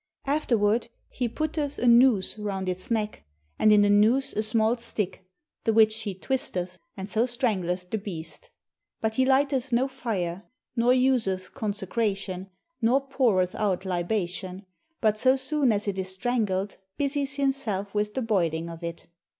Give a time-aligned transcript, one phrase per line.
[0.25, 3.23] Afterward he putteth a noose round its neck,
[3.59, 5.27] and in the noose a small stick,
[5.63, 8.49] the which he twisteth, and so strangleth the beast.
[8.99, 12.49] But he lighteth no fire, nor useth consecration,
[12.81, 14.65] nor poureth out libation;
[15.01, 19.05] but so soon as it is strangled busies himself with the boiling of it.